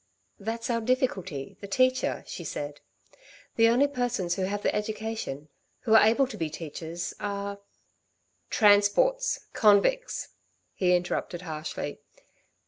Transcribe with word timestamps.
"That's 0.39 0.71
our 0.71 0.81
difficulty, 0.81 1.57
the 1.61 1.67
teacher," 1.67 2.23
she 2.25 2.43
said. 2.43 2.81
"The 3.55 3.69
only 3.69 3.87
persons 3.87 4.33
who 4.33 4.41
have 4.45 4.63
the 4.63 4.73
education, 4.75 5.47
who 5.81 5.93
are 5.93 6.01
able 6.03 6.25
to 6.25 6.37
be 6.37 6.49
teachers, 6.49 7.13
are" 7.19 7.59
"Transports 8.49 9.41
convicts," 9.53 10.29
he 10.73 10.95
interrupted 10.95 11.43
harshly. 11.43 11.99